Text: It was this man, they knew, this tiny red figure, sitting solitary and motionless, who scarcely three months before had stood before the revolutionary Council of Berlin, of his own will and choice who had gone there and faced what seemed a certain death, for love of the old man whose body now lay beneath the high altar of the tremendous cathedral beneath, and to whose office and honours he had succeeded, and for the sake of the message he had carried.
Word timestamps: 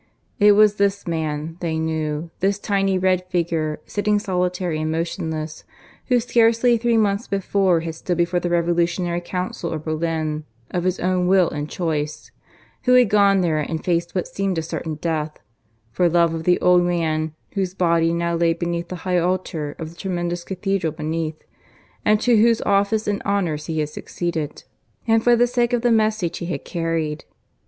It 0.39 0.53
was 0.53 0.77
this 0.77 1.05
man, 1.05 1.57
they 1.59 1.77
knew, 1.77 2.31
this 2.39 2.57
tiny 2.57 2.97
red 2.97 3.23
figure, 3.29 3.79
sitting 3.85 4.17
solitary 4.17 4.81
and 4.81 4.91
motionless, 4.91 5.63
who 6.07 6.19
scarcely 6.19 6.75
three 6.75 6.97
months 6.97 7.27
before 7.27 7.81
had 7.81 7.93
stood 7.93 8.17
before 8.17 8.39
the 8.39 8.49
revolutionary 8.49 9.21
Council 9.21 9.71
of 9.71 9.83
Berlin, 9.83 10.43
of 10.71 10.85
his 10.85 10.99
own 10.99 11.27
will 11.27 11.51
and 11.51 11.69
choice 11.69 12.31
who 12.85 12.95
had 12.95 13.11
gone 13.11 13.41
there 13.41 13.59
and 13.59 13.85
faced 13.85 14.15
what 14.15 14.27
seemed 14.27 14.57
a 14.57 14.63
certain 14.63 14.95
death, 14.95 15.37
for 15.91 16.09
love 16.09 16.33
of 16.33 16.45
the 16.45 16.59
old 16.61 16.81
man 16.81 17.35
whose 17.51 17.75
body 17.75 18.11
now 18.11 18.33
lay 18.35 18.53
beneath 18.53 18.87
the 18.87 18.95
high 19.05 19.19
altar 19.19 19.75
of 19.77 19.91
the 19.91 19.95
tremendous 19.95 20.43
cathedral 20.43 20.91
beneath, 20.93 21.37
and 22.03 22.19
to 22.21 22.37
whose 22.37 22.59
office 22.63 23.05
and 23.07 23.21
honours 23.21 23.67
he 23.67 23.79
had 23.81 23.89
succeeded, 23.89 24.63
and 25.07 25.23
for 25.23 25.35
the 25.35 25.45
sake 25.45 25.73
of 25.73 25.83
the 25.83 25.91
message 25.91 26.39
he 26.39 26.47
had 26.47 26.65
carried. 26.65 27.25